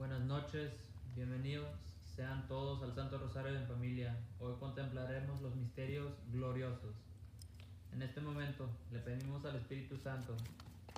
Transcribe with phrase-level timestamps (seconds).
[0.00, 0.72] Buenas noches,
[1.14, 1.68] bienvenidos
[2.16, 4.18] sean todos al Santo Rosario en familia.
[4.38, 6.94] Hoy contemplaremos los misterios gloriosos.
[7.92, 10.34] En este momento le pedimos al Espíritu Santo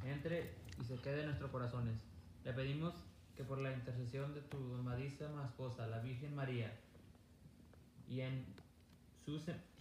[0.05, 1.99] entre y se quede en nuestros corazones.
[2.45, 2.95] Le pedimos
[3.35, 6.73] que por la intercesión de tu amadísima esposa, la Virgen María,
[8.09, 8.47] y en
[9.25, 9.37] su,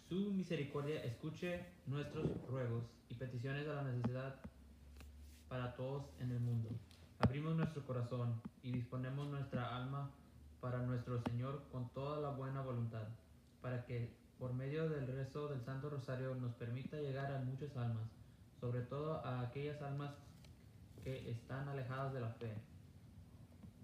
[0.09, 4.39] su misericordia escuche nuestros ruegos y peticiones a la necesidad
[5.47, 6.71] para todos en el mundo.
[7.23, 10.09] Abrimos nuestro corazón y disponemos nuestra alma
[10.59, 13.07] para nuestro Señor con toda la buena voluntad,
[13.61, 18.09] para que por medio del rezo del Santo Rosario nos permita llegar a muchas almas,
[18.59, 20.15] sobre todo a aquellas almas
[21.03, 22.55] que están alejadas de la fe.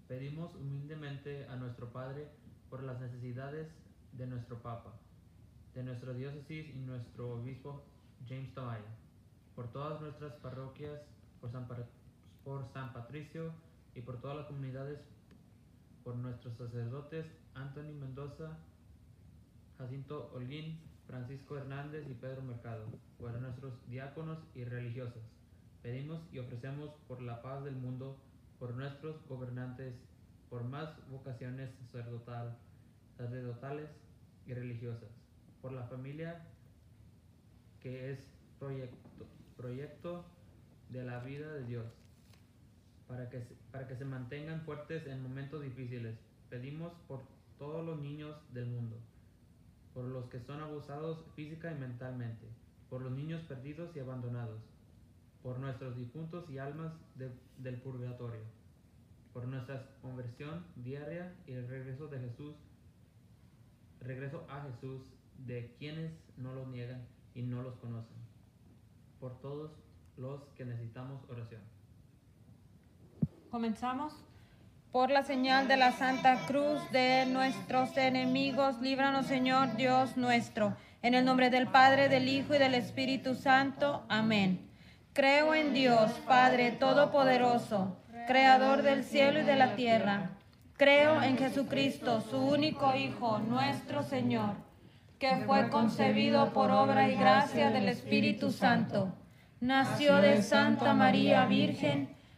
[0.08, 2.28] Pedimos humildemente a nuestro Padre
[2.68, 3.68] por las necesidades
[4.12, 4.94] de nuestro Papa,
[5.74, 7.84] de nuestra diócesis y nuestro obispo
[8.28, 8.96] James Tomaya,
[9.54, 11.00] por todas nuestras parroquias,
[11.40, 11.68] por San,
[12.48, 13.52] por San Patricio
[13.94, 14.98] y por todas las comunidades,
[16.02, 18.56] por nuestros sacerdotes Anthony Mendoza,
[19.76, 22.86] Jacinto Holguín, Francisco Hernández y Pedro Mercado,
[23.20, 25.22] por nuestros diáconos y religiosas.
[25.82, 28.16] Pedimos y ofrecemos por la paz del mundo,
[28.58, 29.94] por nuestros gobernantes,
[30.48, 32.56] por más vocaciones sacerdotal,
[33.18, 33.90] sacerdotales
[34.46, 35.10] y religiosas,
[35.60, 36.46] por la familia
[37.82, 38.20] que es
[38.58, 39.26] proyecto,
[39.58, 40.24] proyecto
[40.88, 41.84] de la vida de Dios,
[43.08, 43.40] para que,
[43.72, 46.16] para que se mantengan fuertes en momentos difíciles.
[46.50, 47.22] Pedimos por
[47.58, 48.96] todos los niños del mundo,
[49.94, 52.46] por los que son abusados física y mentalmente,
[52.88, 54.60] por los niños perdidos y abandonados,
[55.42, 58.42] por nuestros difuntos y almas de, del purgatorio,
[59.32, 62.54] por nuestra conversión diaria y el regreso de Jesús,
[64.00, 65.02] regreso a Jesús
[65.38, 68.16] de quienes no los niegan y no los conocen,
[69.18, 69.72] por todos
[70.16, 71.77] los que necesitamos oración.
[73.50, 74.12] Comenzamos.
[74.92, 80.76] Por la señal de la Santa Cruz de nuestros enemigos, líbranos Señor Dios nuestro.
[81.00, 84.04] En el nombre del Padre, del Hijo y del Espíritu Santo.
[84.10, 84.68] Amén.
[85.14, 90.30] Creo en Dios, Padre Todopoderoso, Creador del cielo y de la tierra.
[90.76, 94.56] Creo en Jesucristo, su único Hijo, nuestro Señor,
[95.18, 99.14] que fue concebido por obra y gracia del Espíritu Santo.
[99.60, 102.17] Nació de Santa María Virgen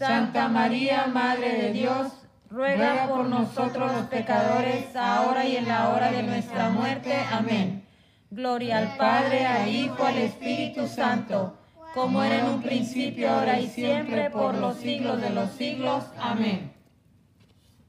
[0.00, 2.10] Santa María, Madre de Dios,
[2.48, 7.14] ruega por nosotros los pecadores, ahora y en la hora de nuestra muerte.
[7.30, 7.84] Amén.
[8.30, 11.58] Gloria al Padre, al Hijo, al Espíritu Santo,
[11.92, 16.02] como era en un principio, ahora y siempre, por los siglos de los siglos.
[16.18, 16.72] Amén.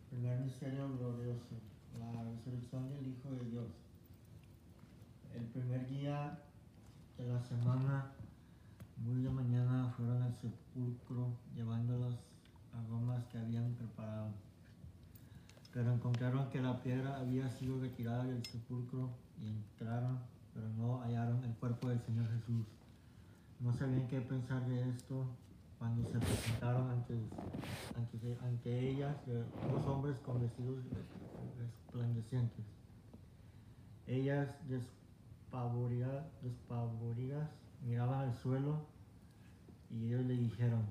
[0.10, 1.62] Primer misterio glorioso,
[1.98, 3.68] la resurrección del Hijo de Dios.
[5.34, 6.40] El primer día
[7.18, 8.12] de la semana
[8.98, 11.38] muy de mañana fueron al sepulcro
[11.92, 12.20] llevándolos
[12.74, 14.30] a gomas que habían preparado.
[15.74, 19.10] Pero encontraron que la piedra había sido retirada del sepulcro
[19.42, 20.20] y entraron,
[20.54, 22.66] pero no hallaron el cuerpo del Señor Jesús.
[23.60, 25.26] No sabían qué pensar de esto
[25.80, 27.14] cuando se presentaron ante,
[27.96, 30.84] ante, ante ellas eh, dos hombres con vestidos
[31.58, 32.66] resplandecientes.
[34.08, 37.50] Ellas despavoridas, despavoridas
[37.82, 38.86] miraban al suelo
[39.90, 40.86] y ellos le dijeron,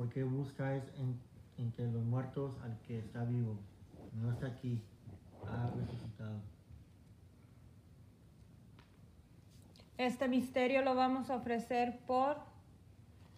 [0.00, 1.20] ¿por qué buscáis en,
[1.58, 3.58] entre los muertos al que está vivo?
[4.14, 4.80] No está aquí,
[5.46, 6.40] ha resucitado.
[9.98, 12.38] Este misterio lo vamos a ofrecer por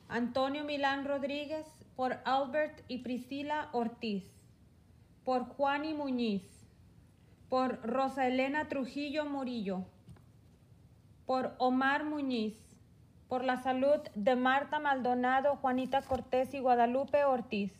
[0.09, 1.67] Antonio Milán Rodríguez,
[1.97, 4.23] por Albert y Priscila Ortiz,
[5.25, 6.45] por Juan y Muñiz,
[7.49, 9.85] por Rosa Elena Trujillo Murillo,
[11.27, 12.72] por Omar Muñiz,
[13.33, 17.73] por la salud de Marta Maldonado, Juanita Cortés y Guadalupe Ortiz,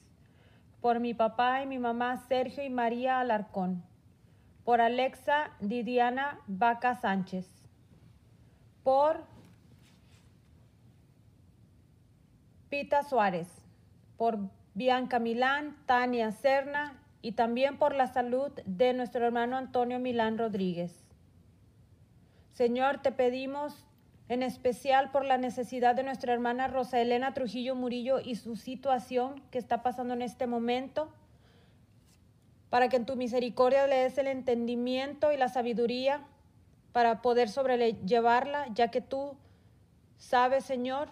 [0.81, 3.85] por mi papá y mi mamá Sergio y María Alarcón,
[4.65, 7.47] por Alexa Didiana Vaca Sánchez,
[8.83, 9.25] por
[12.71, 13.49] Pita Suárez,
[14.17, 14.39] por
[14.73, 21.05] Bianca Milán, Tania Serna y también por la salud de nuestro hermano Antonio Milán Rodríguez.
[22.55, 23.85] Señor, te pedimos
[24.29, 29.43] en especial por la necesidad de nuestra hermana Rosa Elena Trujillo Murillo y su situación
[29.51, 31.13] que está pasando en este momento,
[32.71, 36.25] para que en tu misericordia le des el entendimiento y la sabiduría
[36.93, 39.37] para poder sobrellevarla, ya que tú
[40.17, 41.11] sabes, Señor,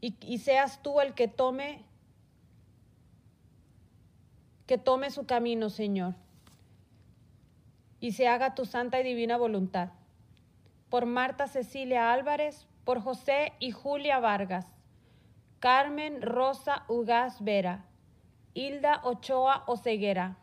[0.00, 1.84] y, y seas tú el que tome
[4.68, 6.14] que tome su camino, Señor,
[8.00, 9.88] y se haga tu santa y divina voluntad.
[10.90, 14.66] Por Marta Cecilia Álvarez, por José y Julia Vargas,
[15.60, 17.84] Carmen Rosa Ugaz Vera,
[18.54, 20.38] Hilda Ochoa Oceguera,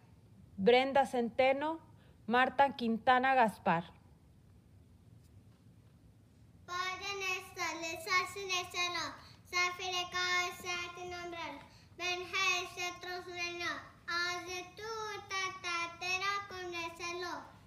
[0.57, 1.80] Brenda Centeno,
[2.27, 3.86] Marta Quintana Gaspar.
[6.65, 9.01] Padre nuestro, les hace en el cielo,
[9.45, 11.39] santificado sea tu nombre.
[11.98, 12.38] Venga
[12.88, 13.65] a tu reino.
[14.07, 14.83] Haz de tu
[15.62, 16.31] tatera
[16.98, 17.55] cielo.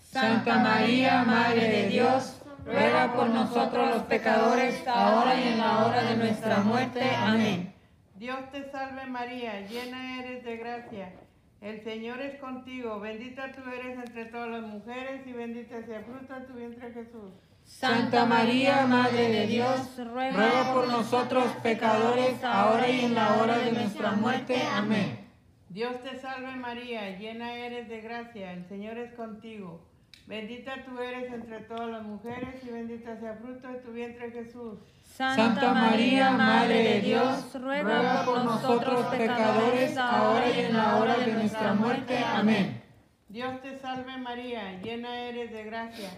[0.00, 6.02] Santa María, Madre de Dios, ruega por nosotros los pecadores, ahora y en la hora
[6.02, 7.02] de nuestra muerte.
[7.16, 7.74] Amén.
[8.16, 11.12] Dios te salve María, llena eres de gracia.
[11.60, 16.40] El Señor es contigo, bendita tú eres entre todas las mujeres y el fruto de
[16.46, 17.32] tu vientre Jesús.
[17.64, 23.72] Santa María, Madre de Dios, ruega por nosotros pecadores, ahora y en la hora de
[23.72, 24.62] nuestra muerte.
[24.72, 25.25] Amén.
[25.68, 29.80] Dios te salve María, llena eres de gracia, el Señor es contigo.
[30.26, 34.30] Bendita tú eres entre todas las mujeres y bendita sea el fruto de tu vientre
[34.32, 34.78] Jesús.
[35.04, 41.32] Santa María, Madre de Dios, ruega por nosotros pecadores, ahora y en la hora de
[41.32, 42.18] nuestra muerte.
[42.18, 42.82] Amén.
[43.28, 46.10] Dios te salve María, llena eres de gracia.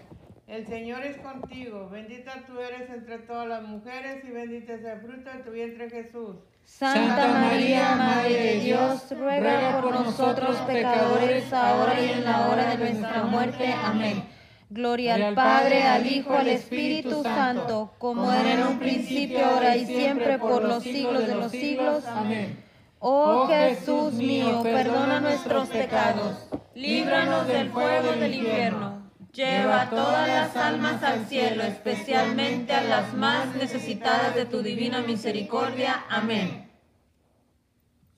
[0.47, 4.99] El Señor es contigo, bendita tú eres entre todas las mujeres y bendito es el
[5.01, 6.37] fruto de tu vientre Jesús.
[6.65, 12.93] Santa María, Madre de Dios, ruega por nosotros pecadores, ahora y en la hora de
[12.93, 13.73] nuestra muerte.
[13.73, 14.23] Amén.
[14.69, 19.85] Gloria al Padre, al Hijo, al Espíritu Santo, como era en un principio, ahora y
[19.85, 22.05] siempre, por los siglos de los siglos.
[22.05, 22.63] Amén.
[22.99, 29.08] Oh Jesús mío, perdona nuestros pecados, líbranos del fuego del infierno.
[29.33, 36.03] Lleva todas las almas al cielo, especialmente a las más necesitadas de tu divina misericordia.
[36.09, 36.69] Amén.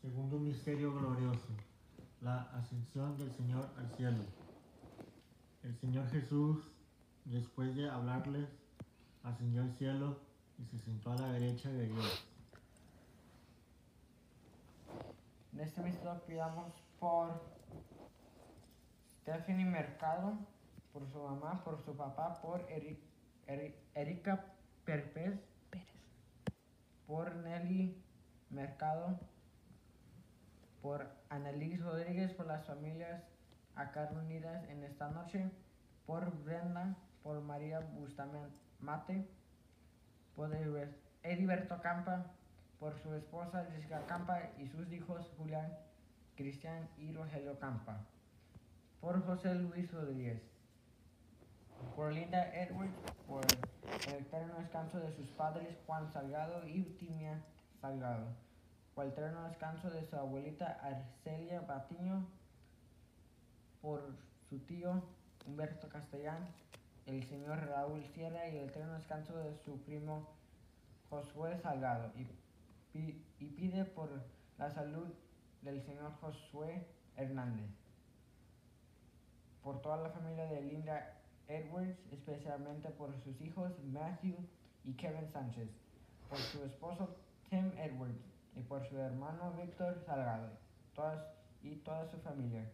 [0.02, 1.50] Segundo misterio glorioso,
[2.22, 4.24] la ascensión del Señor al cielo.
[5.64, 6.64] El Señor Jesús,
[7.26, 8.48] después de hablarles,
[9.24, 10.18] ascendió al cielo
[10.58, 12.26] y se sentó a la derecha de Dios.
[15.54, 17.44] En este misterio pidamos por
[19.22, 20.38] Stephanie Mercado,
[20.94, 23.00] por su mamá, por su papá, por Eri-
[23.48, 24.46] Eri- Erika
[24.86, 25.40] Pérez,
[27.08, 28.02] por Nelly
[28.50, 29.20] Mercado,
[30.82, 33.24] por Annalise Rodríguez, por las familias
[33.76, 35.50] acá reunidas en esta noche,
[36.06, 39.28] por Brenda, por María Bustamante,
[40.36, 42.26] por Heriber- Heriberto Campa,
[42.80, 45.72] por su esposa Jessica Campa y sus hijos Julián,
[46.36, 48.06] Cristian y Rogelio Campa,
[49.00, 50.42] por José Luis Rodríguez,
[51.96, 52.94] por Linda Edwards,
[53.28, 53.46] por
[54.08, 57.42] el eterno descanso de sus padres Juan Salgado y Timia
[57.80, 58.28] Salgado,
[58.94, 62.28] por el eterno descanso de su abuelita Arcelia Patiño,
[63.82, 64.02] por
[64.50, 65.04] su tío
[65.46, 66.48] Humberto Castellán,
[67.06, 70.28] el señor Raúl Sierra y el eterno descanso de su primo
[71.10, 72.12] Josué Salgado.
[72.94, 74.10] Y, y pide por
[74.58, 75.08] la salud
[75.62, 76.86] del señor Josué
[77.16, 77.70] Hernández,
[79.64, 81.21] por toda la familia de Linda
[81.52, 84.36] Edwards, especialmente por sus hijos Matthew
[84.86, 85.70] y Kevin Sánchez,
[86.30, 87.16] por su esposo
[87.50, 88.24] Tim Edwards
[88.56, 90.50] y por su hermano Víctor Salgado
[90.96, 91.20] todas,
[91.62, 92.66] y toda su familia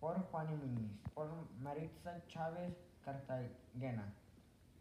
[0.00, 2.74] por Juan y Muñiz, por Maritza Chávez
[3.04, 4.12] Cartagena,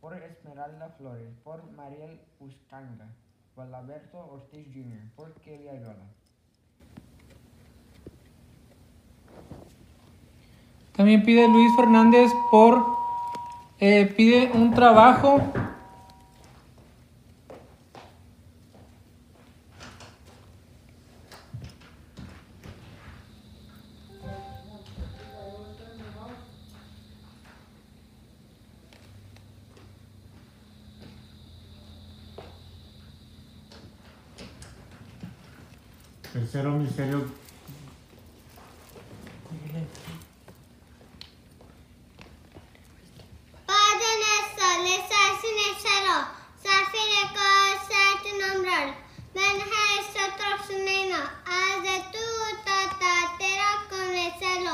[0.01, 3.07] por Esmeralda Flores, por Mariel Uscanga,
[3.55, 6.07] por Alberto Ortiz Jr., por Kelly Ayala.
[10.95, 12.85] También pide Luis Fernández por,
[13.79, 15.41] eh, pide un trabajo.
[36.33, 37.43] Tercero misterio
[43.65, 46.15] Padre nuestro, que estás en el cielo,
[46.61, 48.77] santificado sea tu nombre.
[49.33, 51.19] Venga a nosotros tu reino.
[51.45, 52.25] Haz de tu
[53.37, 54.73] tierra como el cielo.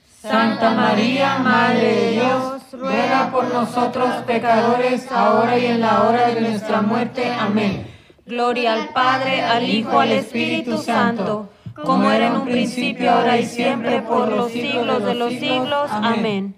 [0.21, 6.41] Santa María, Madre de Dios, ruega por nosotros pecadores, ahora y en la hora de
[6.41, 7.27] nuestra muerte.
[7.31, 7.87] Amén.
[8.27, 11.49] Gloria al Padre, al Hijo, al Espíritu Santo,
[11.83, 15.89] como era en un principio, ahora y siempre, por los siglos de los siglos.
[15.91, 16.55] Amén.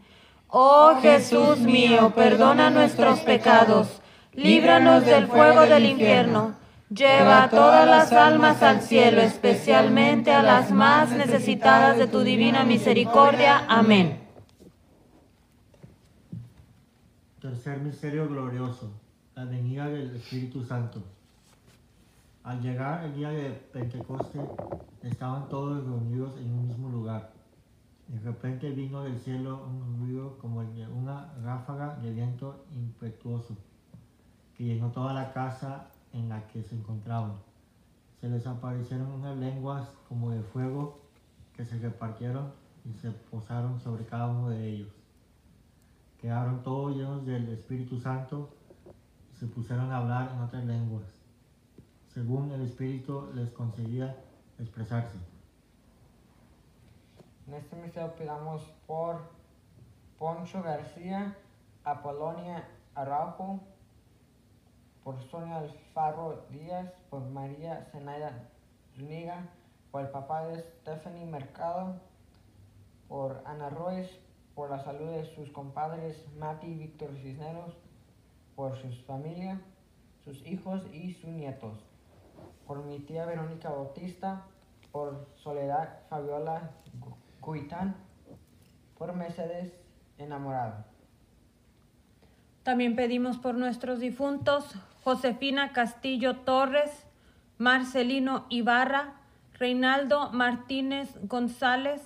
[0.49, 4.01] Oh Jesús mío, perdona nuestros pecados,
[4.33, 6.62] líbranos del fuego del infierno.
[6.89, 12.63] Lleva a todas las almas al cielo, especialmente a las más necesitadas de tu divina
[12.63, 13.65] misericordia.
[13.67, 14.19] Amén.
[17.41, 18.91] Tercer misterio glorioso,
[19.35, 21.01] la venida del Espíritu Santo.
[22.43, 24.43] Al llegar el día de Pentecostés,
[25.01, 27.31] estaban todos reunidos en un mismo lugar.
[28.07, 33.55] De repente vino del cielo un ruido como el de una ráfaga de viento impetuoso,
[34.57, 37.33] que llenó toda la casa en la que se encontraban.
[38.21, 41.01] Se les aparecieron unas lenguas como de fuego
[41.55, 42.53] que se repartieron
[42.85, 44.93] y se posaron sobre cada uno de ellos.
[46.19, 48.49] Quedaron todos llenos del Espíritu Santo
[49.33, 51.03] y se pusieron a hablar en otras lenguas,
[52.07, 54.15] según el Espíritu les concedía
[54.59, 55.17] expresarse.
[57.47, 59.21] En este misterio pidamos por
[60.17, 61.35] Poncho García,
[61.83, 63.59] Apolonia Araujo,
[65.03, 68.49] por Sonia Alfaro Díaz, por María Zenaida
[68.95, 69.49] Zuniga,
[69.91, 71.95] por el papá de Stephanie Mercado,
[73.07, 74.19] por Ana Royce,
[74.55, 77.73] por la salud de sus compadres Mati y Víctor Cisneros,
[78.55, 79.59] por su familia,
[80.23, 81.77] sus hijos y sus nietos,
[82.65, 84.45] por mi tía Verónica Bautista,
[84.91, 86.71] por Soledad Fabiola
[87.41, 87.95] Cuitán,
[88.97, 89.73] por Mercedes
[90.17, 90.85] Enamorado.
[92.63, 97.05] También pedimos por nuestros difuntos, Josefina Castillo Torres,
[97.57, 99.13] Marcelino Ibarra,
[99.53, 102.01] Reinaldo Martínez González,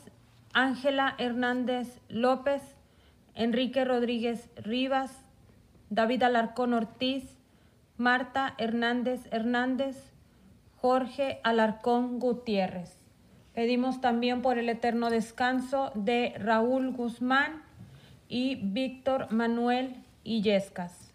[0.53, 2.61] Ángela Hernández López,
[3.35, 5.11] Enrique Rodríguez Rivas,
[5.89, 7.37] David Alarcón Ortiz,
[7.97, 10.11] Marta Hernández Hernández,
[10.75, 12.97] Jorge Alarcón Gutiérrez.
[13.53, 17.63] Pedimos también por el eterno descanso de Raúl Guzmán
[18.29, 21.11] y Víctor Manuel Illescas.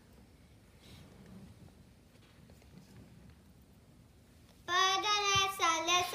[4.66, 6.06] Padre nuestro, les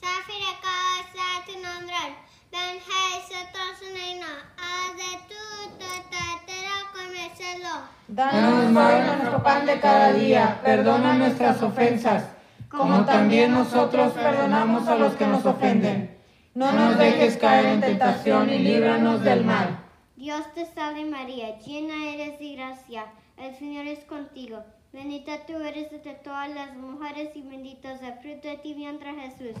[0.00, 0.52] Safira
[1.46, 1.58] tu
[2.52, 2.68] nombre.
[2.68, 4.26] Ven Jesús su reino.
[4.58, 7.68] Haz de tu tierra como el cielo.
[8.08, 12.24] Danos hoy nuestro pan de cada día, perdona nuestras ofensas,
[12.68, 16.16] como también nosotros perdonamos a los que nos ofenden.
[16.54, 19.78] No nos dejes caer en tentación y líbranos del mal.
[20.16, 23.04] Dios te salve María, llena eres de gracia,
[23.36, 24.64] el Señor es contigo.
[24.92, 29.12] Bendita tú eres entre todas las mujeres y bendito es el fruto de tu vientre
[29.12, 29.60] Jesús.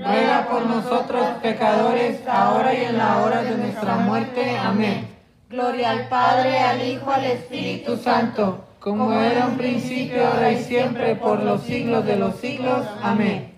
[0.00, 4.56] ruega por nosotros pecadores, ahora y en la hora de nuestra muerte.
[4.56, 5.08] Amén.
[5.50, 11.16] Gloria al Padre, al Hijo, al Espíritu Santo, como era un principio, ahora y siempre,
[11.16, 12.86] por los siglos de los siglos.
[13.02, 13.52] Amén.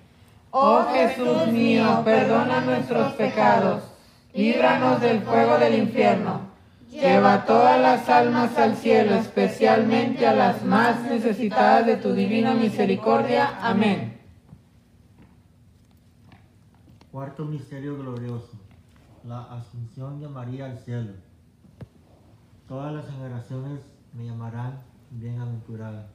[0.51, 3.85] Oh Jesús mío, perdona nuestros pecados,
[4.35, 6.41] líbranos del fuego del infierno,
[6.91, 13.55] lleva todas las almas al cielo, especialmente a las más necesitadas de tu divina misericordia.
[13.63, 14.22] Amén.
[17.13, 18.57] Cuarto misterio glorioso,
[19.23, 21.13] la asunción de María al cielo.
[22.67, 23.83] Todas las generaciones
[24.15, 26.09] me llamarán bienaventurada,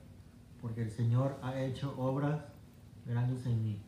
[0.60, 2.41] porque el Señor ha hecho obras
[3.05, 3.79] grandes en mí.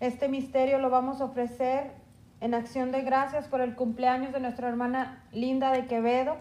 [0.00, 1.90] Este misterio lo vamos a ofrecer
[2.40, 6.38] en acción de gracias por el cumpleaños de nuestra hermana Linda de Quevedo.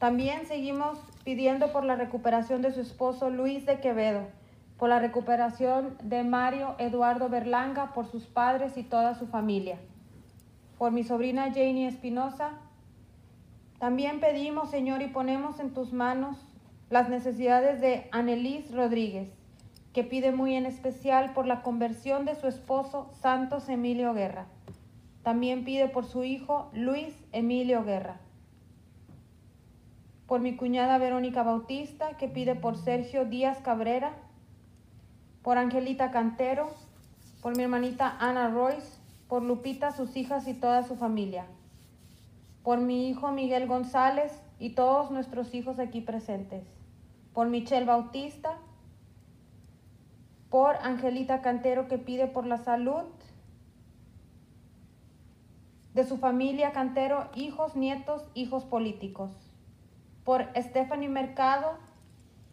[0.00, 4.26] También seguimos pidiendo por la recuperación de su esposo Luis de Quevedo,
[4.84, 9.78] por la recuperación de Mario Eduardo Berlanga, por sus padres y toda su familia,
[10.76, 12.50] por mi sobrina Janie Espinosa.
[13.78, 16.36] También pedimos, Señor, y ponemos en tus manos
[16.90, 19.32] las necesidades de Anelis Rodríguez,
[19.94, 24.48] que pide muy en especial por la conversión de su esposo Santos Emilio Guerra.
[25.22, 28.20] También pide por su hijo Luis Emilio Guerra.
[30.26, 34.12] Por mi cuñada Verónica Bautista, que pide por Sergio Díaz Cabrera.
[35.44, 36.70] Por Angelita Cantero.
[37.42, 38.98] Por mi hermanita Ana Royce.
[39.28, 41.44] Por Lupita, sus hijas y toda su familia.
[42.62, 46.64] Por mi hijo Miguel González y todos nuestros hijos aquí presentes.
[47.34, 48.56] Por Michelle Bautista.
[50.48, 53.04] Por Angelita Cantero, que pide por la salud
[55.92, 59.30] de su familia Cantero, hijos, nietos, hijos políticos.
[60.24, 61.76] Por Stephanie Mercado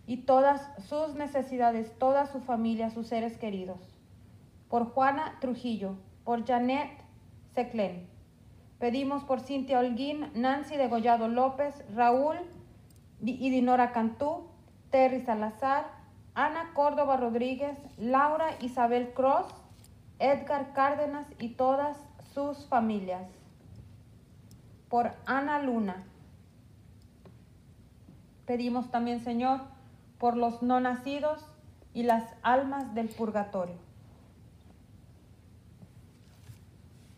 [0.07, 3.79] y todas sus necesidades, toda su familia, sus seres queridos.
[4.69, 6.89] Por Juana Trujillo, por Janet
[7.53, 8.07] Seclen.
[8.79, 12.37] Pedimos por Cintia Holguín, Nancy Degollado López, Raúl
[13.21, 14.47] y Dinora Cantú,
[14.89, 15.85] Terry Salazar,
[16.33, 19.47] Ana Córdoba Rodríguez, Laura Isabel Cross,
[20.19, 21.97] Edgar Cárdenas y todas
[22.33, 23.27] sus familias.
[24.89, 26.03] Por Ana Luna.
[28.45, 29.61] Pedimos también, Señor,
[30.21, 31.43] por los no nacidos
[31.95, 33.73] y las almas del purgatorio.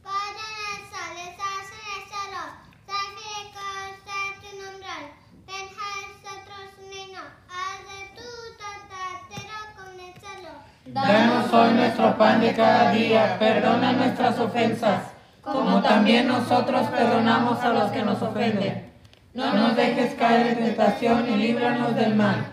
[0.01, 2.41] Padre nuestro, les hace en el cielo,
[2.87, 4.95] santificado sea tu nombre.
[5.45, 7.19] Venga a nosotros reino,
[7.51, 8.29] haz de tu
[8.63, 10.51] tatero con el cielo.
[10.85, 15.11] Danos hoy nuestro pan de cada día, perdona nuestras ofensas,
[15.41, 18.93] como también nosotros perdonamos a los que nos ofenden.
[19.33, 22.52] No nos dejes caer en tentación y líbranos del mal.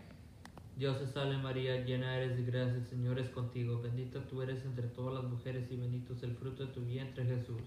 [0.81, 3.79] Dios te salve María, llena eres de gracia, el Señor es contigo.
[3.83, 7.23] Bendita tú eres entre todas las mujeres y bendito es el fruto de tu vientre
[7.23, 7.61] Jesús.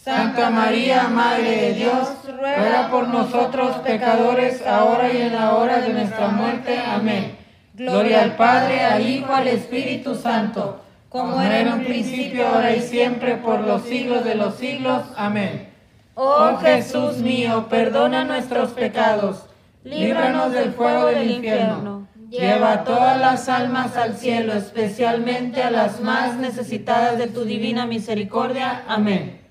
[0.00, 5.92] Santa María, Madre de Dios, ruega por nosotros pecadores, ahora y en la hora de
[5.92, 6.78] nuestra muerte.
[6.78, 7.36] Amén.
[7.74, 12.80] Gloria al Padre, al Hijo, al Espíritu Santo, como era en un principio, ahora y
[12.82, 15.02] siempre, por los siglos de los siglos.
[15.16, 15.68] Amén.
[16.14, 19.46] Oh Jesús mío, perdona nuestros pecados,
[19.82, 22.02] líbranos del fuego del infierno.
[22.32, 27.84] Lleva a todas las almas al cielo, especialmente a las más necesitadas de tu divina
[27.84, 28.86] misericordia.
[28.88, 29.42] Amén.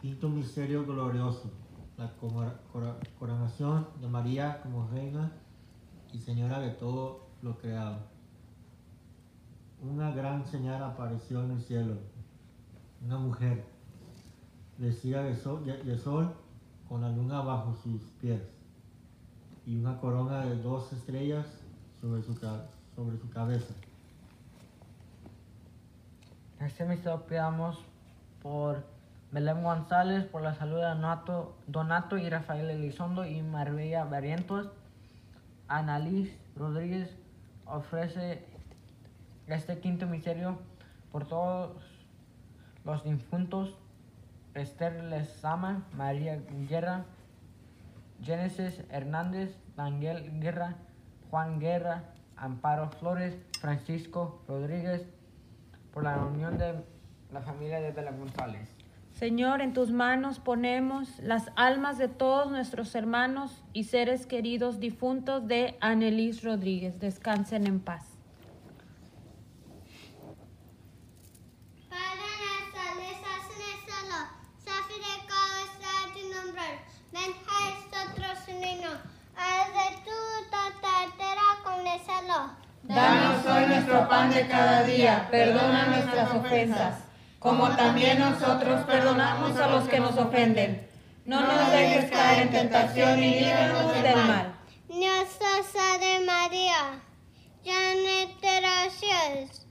[0.00, 1.50] Quinto misterio glorioso,
[1.98, 2.10] la
[3.18, 5.32] coronación de María como reina
[6.14, 7.98] y señora de todo lo creado.
[9.82, 11.98] Una gran señal apareció en el cielo,
[13.04, 13.66] una mujer
[14.78, 16.32] vestida de sol, de sol
[16.88, 18.40] con la luna bajo sus pies
[19.68, 21.46] y una corona de dos estrellas
[22.00, 23.74] sobre su, sobre su cabeza.
[26.58, 27.78] Este misterio pidamos
[28.42, 28.82] por
[29.30, 34.70] Belén González, por la salud de Donato, Donato y Rafael Elizondo y Marbella Barrientos.
[35.68, 37.14] Annalise Rodríguez
[37.66, 38.46] ofrece
[39.48, 40.58] este quinto misterio
[41.12, 41.76] por todos
[42.86, 43.76] los difuntos.
[44.54, 47.04] Esther Lezama, María Guerra,
[48.22, 50.76] Genesis Hernández, Daniel Guerra,
[51.30, 52.04] Juan Guerra,
[52.36, 55.06] Amparo Flores, Francisco Rodríguez,
[55.92, 56.74] por la unión de
[57.32, 58.68] la familia de Belén González.
[59.18, 65.48] Señor, en tus manos ponemos las almas de todos nuestros hermanos y seres queridos difuntos
[65.48, 67.00] de Anelis Rodríguez.
[67.00, 68.04] Descansen en paz.
[71.90, 74.18] Padre nuestro, que estás en el cielo,
[74.64, 76.68] santificado sea tu nombre.
[77.10, 78.92] Venga a nosotros su reino.
[79.36, 80.18] Haz de tu
[81.16, 82.27] tierra como en el cielo.
[82.82, 86.94] Danos hoy nuestro pan de cada día, perdona nuestras ofensas,
[87.38, 90.88] como también nosotros perdonamos a los que nos ofenden.
[91.24, 94.54] No nos dejes caer en tentación y líbranos del mal.
[94.88, 97.00] Nuestra Salve María,
[97.62, 99.66] llena de gracias.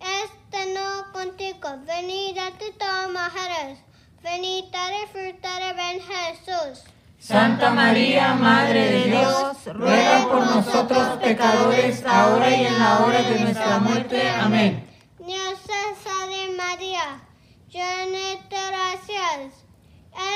[0.00, 3.78] Este no contigo, venida tú todas mujeres,
[4.22, 6.95] bendita el fruto de Ben Jesús.
[7.26, 13.40] Santa María, Madre de Dios, ruega por nosotros pecadores, ahora y en la hora de
[13.40, 14.30] nuestra muerte.
[14.30, 14.88] Amén.
[15.18, 17.20] Dios te salve María,
[17.68, 19.64] llena de gracias.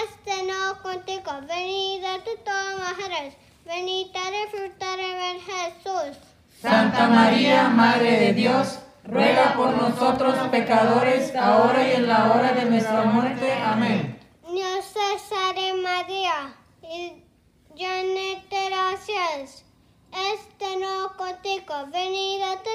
[0.03, 6.19] Este no contigo, bendita tú todas las mujeres, bendita el fruto de Jesús.
[6.61, 12.65] Santa María, Madre de Dios, ruega por nosotros pecadores, ahora y en la hora de
[12.65, 13.53] nuestra muerte.
[13.53, 14.19] Amén.
[14.53, 16.57] Dios te salve María,
[16.91, 19.65] de gracias.
[20.11, 21.87] Este no contigo,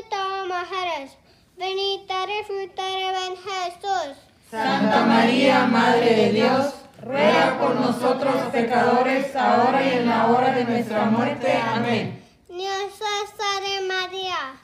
[0.10, 1.18] todas las mujeres,
[1.58, 4.18] bendita el fruto de tu Jesús.
[4.50, 10.64] Santa María, Madre de Dios, ruega por nosotros pecadores, ahora y en la hora de
[10.64, 11.52] nuestra muerte.
[11.52, 12.24] Amén.
[12.48, 14.56] Dios te salve María,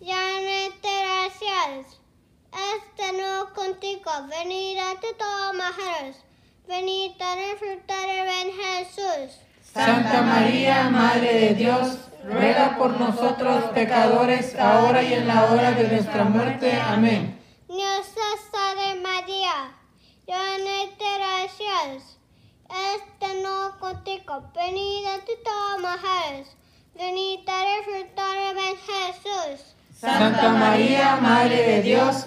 [0.00, 1.98] de gracias.
[2.76, 6.27] Este no contigo, bendita tú todas las
[6.70, 9.38] el fruto de tu Jesús.
[9.72, 15.88] Santa María, Madre de Dios, ruega por nosotros pecadores, ahora y en la hora de
[15.88, 16.72] nuestra muerte.
[16.72, 17.38] Amén.
[17.68, 19.72] Dios te salve María,
[20.26, 22.18] llena de gracias.
[22.68, 26.48] Este no contigo, bendita tú todas las mujeres,
[26.94, 29.74] bendita el fruto de tu Jesús.
[29.98, 32.26] Santa María, Madre de Dios,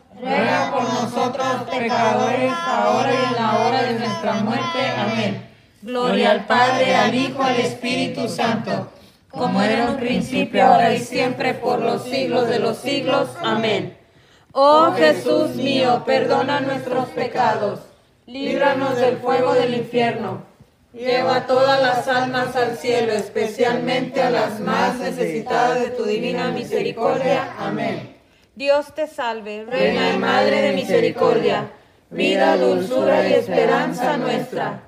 [0.19, 4.79] ruega por nosotros pecadores, ahora y en la hora de nuestra muerte.
[4.97, 5.49] Amén.
[5.81, 8.91] Gloria al Padre, al Hijo, al Espíritu Santo,
[9.29, 13.29] como era en un principio, ahora y siempre, por los siglos de los siglos.
[13.41, 13.97] Amén.
[14.53, 17.79] Oh Jesús mío, perdona nuestros pecados,
[18.27, 20.43] líbranos del fuego del infierno,
[20.93, 27.55] lleva todas las almas al cielo, especialmente a las más necesitadas de tu divina misericordia.
[27.57, 28.20] Amén.
[28.55, 31.71] Dios te salve, Reina y Madre de misericordia,
[32.09, 34.81] vida, dulzura y esperanza nuestra.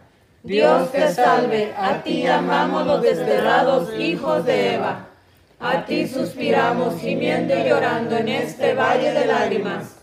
[0.43, 5.07] Dios te salve, a ti llamamos los desterrados hijos de Eva.
[5.61, 9.95] A ti suspiramos gimiendo y llorando en este valle de lágrimas.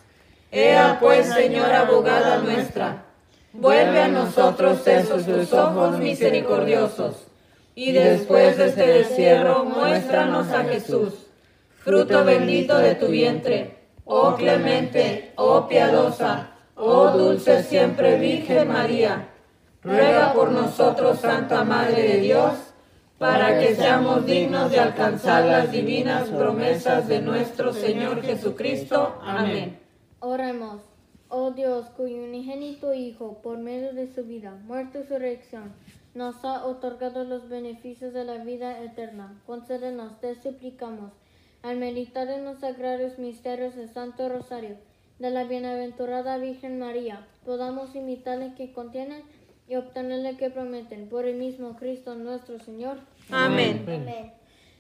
[0.50, 3.04] Ea pues, Señora abogada nuestra,
[3.52, 7.26] vuelve a nosotros esos tus ojos misericordiosos,
[7.74, 11.29] y después de este destierro muéstranos a Jesús,
[11.80, 19.28] fruto bendito de tu vientre, oh clemente, oh piadosa, oh dulce siempre Virgen María.
[19.82, 22.52] Ruega por nosotros, Santa Madre de Dios,
[23.18, 29.18] para que seamos dignos de alcanzar las divinas promesas de nuestro Señor Jesucristo.
[29.22, 29.78] Amén.
[30.20, 30.82] Oremos.
[31.30, 35.72] Oh Dios, cuyo unigénito Hijo, por medio de su vida, muerte y resurrección,
[36.12, 39.40] nos ha otorgado los beneficios de la vida eterna.
[39.46, 41.12] Concédenos, te suplicamos,
[41.62, 44.76] al meditar en los sagrados misterios del Santo Rosario
[45.18, 49.22] de la Bienaventurada Virgen María, podamos imitar el que contienen
[49.68, 51.08] y obtener el que prometen.
[51.08, 52.98] Por el mismo Cristo nuestro Señor.
[53.30, 53.84] Amén.
[53.86, 54.32] Amén.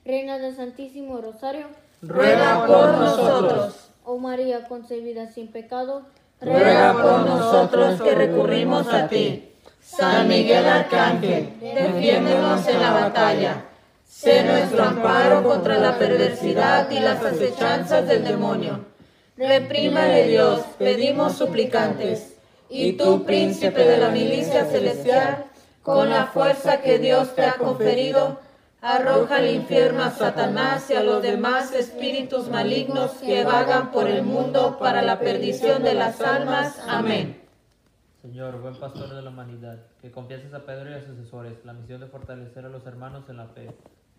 [0.04, 1.66] Reina del Santísimo Rosario,
[2.02, 3.90] Ruega por nosotros.
[4.04, 6.06] oh María concebida sin pecado,
[6.40, 9.46] Ruega por nosotros que recurrimos a ti.
[9.82, 13.64] San Miguel Arcángel, defiéndenos en la batalla.
[14.10, 18.84] Sé nuestro amparo contra la perversidad y las acechanzas del demonio.
[19.36, 22.34] Reprímale Dios, pedimos suplicantes.
[22.68, 25.44] Y tú, príncipe de la milicia celestial,
[25.82, 28.40] con la fuerza que Dios te ha conferido,
[28.82, 34.22] Arroja al infierno a Satanás y a los demás espíritus malignos que vagan por el
[34.22, 36.80] mundo para la perdición de las almas.
[36.88, 37.42] Amén.
[38.22, 41.74] Señor, buen pastor de la humanidad, que confieses a Pedro y a sus asesores la
[41.74, 43.68] misión de fortalecer a los hermanos en la fe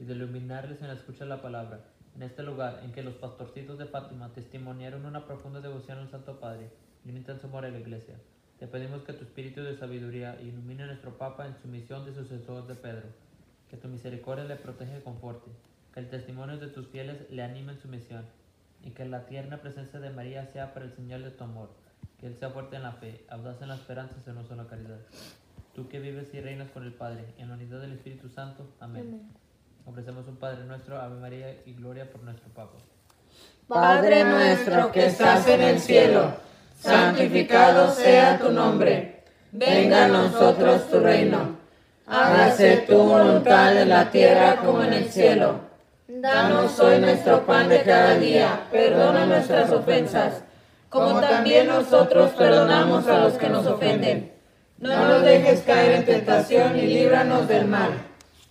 [0.01, 1.79] y de iluminarles en la escucha de la palabra.
[2.15, 6.41] En este lugar en que los pastorcitos de Fátima testimoniaron una profunda devoción al Santo
[6.41, 6.69] Padre,
[7.05, 8.15] limitan su amor a la Iglesia.
[8.59, 12.13] Te pedimos que tu espíritu de sabiduría ilumine a nuestro Papa en su misión de
[12.13, 13.07] sucesor de Pedro
[13.71, 15.49] que tu misericordia le protege y conforte,
[15.93, 18.25] que el testimonio de tus fieles le anime en su misión,
[18.83, 21.69] y que la tierna presencia de María sea para el Señor de tu amor,
[22.19, 24.67] que Él sea fuerte en la fe, audaz en la esperanza y celoso en la
[24.67, 24.99] caridad.
[25.73, 28.75] Tú que vives y reinas con el Padre, en la unidad del Espíritu Santo.
[28.81, 29.31] Amén.
[29.85, 32.77] Ofrecemos un Padre nuestro, Ave María y gloria por nuestro Papa.
[33.67, 36.33] Padre nuestro que estás en el cielo,
[36.79, 39.23] santificado sea tu nombre.
[39.51, 41.61] Venga a nosotros tu reino
[42.11, 45.61] hágase tu voluntad en la tierra como en el cielo.
[46.07, 50.43] Danos hoy nuestro pan de cada día, perdona nuestras ofensas,
[50.89, 54.31] como también nosotros perdonamos a los que nos ofenden.
[54.77, 57.91] No nos dejes caer en tentación y líbranos del mal.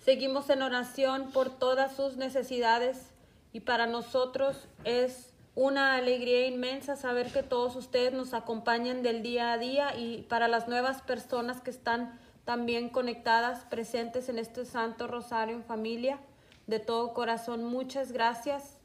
[0.00, 3.10] Seguimos en oración por todas sus necesidades
[3.52, 9.52] y para nosotros es una alegría inmensa saber que todos ustedes nos acompañan del día
[9.52, 15.06] a día y para las nuevas personas que están también conectadas, presentes en este Santo
[15.06, 16.18] Rosario en familia.
[16.66, 18.78] De todo corazón, muchas gracias.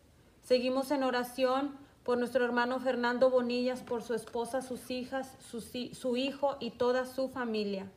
[0.43, 6.57] Seguimos en oración por nuestro hermano Fernando Bonillas, por su esposa, sus hijas, su, hijo
[6.59, 7.87] y toda su familia.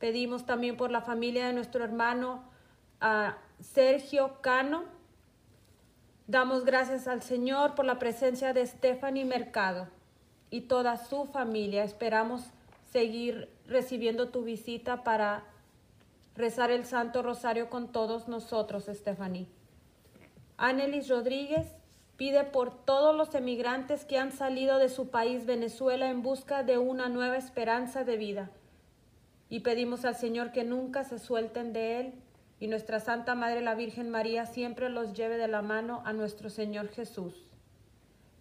[0.00, 2.42] Pedimos también por la familia de nuestro hermano
[3.60, 4.84] Sergio Cano.
[6.26, 9.88] Damos gracias al Señor por la presencia de Stephanie Mercado
[10.48, 11.84] y toda su familia.
[11.84, 12.42] Esperamos
[12.90, 15.44] seguir recibiendo tu visita para
[16.34, 19.48] rezar el Santo Rosario con todos nosotros, Estefaní.
[20.56, 21.66] Anelis Rodríguez
[22.16, 26.78] pide por todos los emigrantes que han salido de su país, Venezuela, en busca de
[26.78, 28.50] una nueva esperanza de vida.
[29.50, 32.14] Y pedimos al Señor que nunca se suelten de Él
[32.58, 36.48] y nuestra Santa Madre la Virgen María siempre los lleve de la mano a nuestro
[36.48, 37.34] Señor Jesús.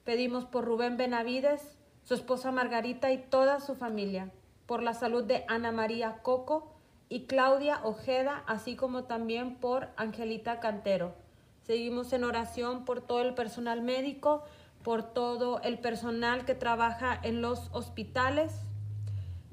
[0.05, 4.31] Pedimos por Rubén Benavides, su esposa Margarita y toda su familia
[4.69, 6.75] por la salud de Ana María Coco
[7.09, 11.15] y Claudia Ojeda, así como también por Angelita Cantero.
[11.63, 14.43] Seguimos en oración por todo el personal médico,
[14.83, 18.53] por todo el personal que trabaja en los hospitales.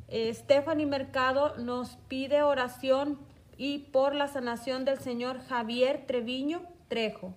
[0.09, 3.19] Eh, Stephanie Mercado nos pide oración
[3.57, 7.35] y por la sanación del señor Javier Treviño Trejo,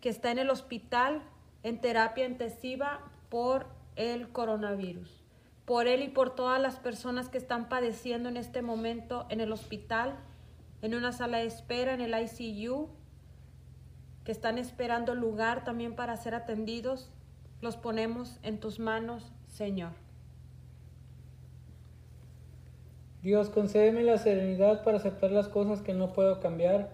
[0.00, 1.22] que está en el hospital
[1.62, 3.66] en terapia intensiva por
[3.96, 5.26] el coronavirus
[5.66, 9.52] por él y por todas las personas que están padeciendo en este momento en el
[9.52, 10.16] hospital,
[10.80, 12.88] en una sala de espera, en el ICU,
[14.24, 17.10] que están esperando lugar también para ser atendidos.
[17.60, 20.05] Los ponemos en tus manos, Señor.
[23.26, 26.90] Dios, concédeme la serenidad para aceptar las cosas que no puedo cambiar,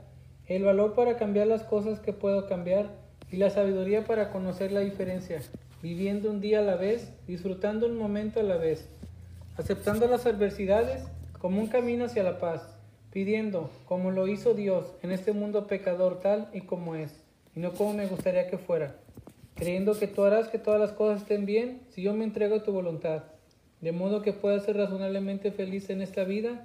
[0.46, 2.86] el valor para cambiar las cosas que puedo cambiar
[3.30, 5.42] y la sabiduría para conocer la diferencia
[5.82, 8.88] viviendo un día a la vez, disfrutando un momento a la vez,
[9.58, 11.04] aceptando las adversidades
[11.38, 12.62] como un camino hacia la paz,
[13.12, 17.12] pidiendo, como lo hizo Dios en este mundo pecador tal y como es,
[17.54, 18.96] y no como me gustaría que fuera,
[19.54, 22.62] creyendo que tú harás que todas las cosas estén bien si yo me entrego a
[22.62, 23.24] tu voluntad,
[23.82, 26.64] de modo que pueda ser razonablemente feliz en esta vida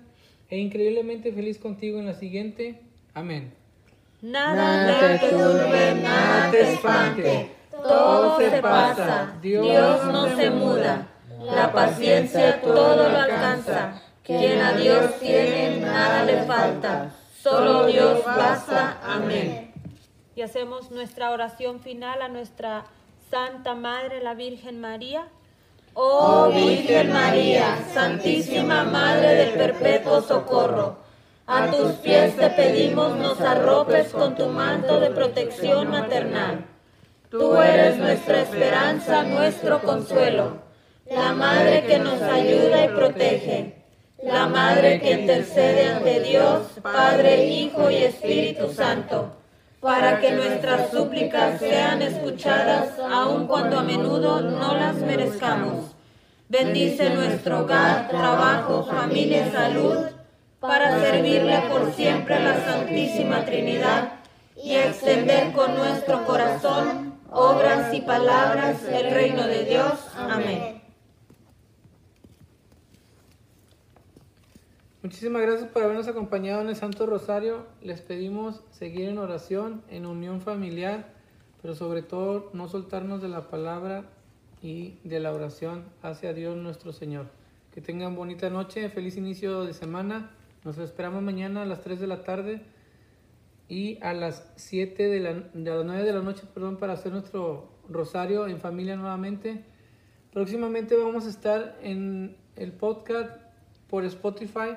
[0.49, 2.79] e increíblemente feliz contigo en la siguiente.
[3.13, 3.51] Amén.
[4.21, 11.07] Nada te turbe, nada te espante todo se pasa, Dios no se muda,
[11.39, 17.11] la paciencia todo lo alcanza, quien a Dios tiene nada le falta,
[17.41, 19.71] solo Dios basta, amén.
[20.35, 22.85] Y hacemos nuestra oración final a nuestra
[23.31, 25.27] Santa Madre, la Virgen María.
[25.99, 30.97] Oh Virgen María, Santísima Madre del Perpetuo Socorro,
[31.47, 36.65] a tus pies te pedimos nos arropes con tu manto de protección maternal
[37.31, 40.57] Tú eres nuestra esperanza, nuestro consuelo,
[41.09, 43.83] la madre que nos ayuda y protege.
[44.21, 49.35] la Madre que intercede ante Dios, Padre, Hijo y Espíritu Santo,
[49.87, 55.95] para que nuestras súplicas sean escuchadas, aun cuando a menudo no las merezcamos.
[56.49, 59.95] Bendice nuestro hogar, trabajo, familia y salud,
[60.59, 64.11] para servirle por siempre a la Santísima Trinidad
[64.61, 69.93] y extender con nuestro corazón obras y palabras el reino de Dios.
[70.17, 70.76] Amén.
[75.07, 77.65] Muchísimas gracias por habernos acompañado en el Santo Rosario.
[77.81, 81.13] Les pedimos seguir en oración, en unión familiar,
[81.61, 84.03] pero sobre todo no soltarnos de la palabra
[84.61, 87.27] y de la oración hacia Dios nuestro Señor.
[87.73, 90.31] Que tengan bonita noche, feliz inicio de semana.
[90.65, 92.63] Nos esperamos mañana a las 3 de la tarde
[93.69, 97.13] y a las 7 de, la, de las 9 de la noche, perdón, para hacer
[97.13, 99.63] nuestro rosario en familia nuevamente.
[100.33, 103.39] Próximamente vamos a estar en el podcast
[103.87, 104.75] por Spotify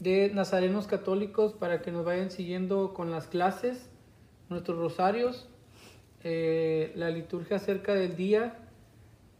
[0.00, 3.88] de Nazarenos Católicos para que nos vayan siguiendo con las clases,
[4.48, 5.48] nuestros rosarios,
[6.24, 8.56] eh, la liturgia acerca del día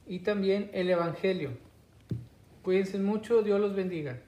[0.06, 1.50] y también el Evangelio.
[2.62, 4.20] Cuídense mucho, Dios los bendiga.